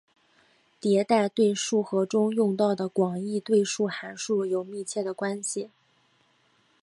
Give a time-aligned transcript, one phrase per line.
[0.81, 5.69] 迭代对数和中用到的广义对数函数有密切关系。